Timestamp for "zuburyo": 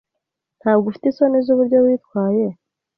1.45-1.77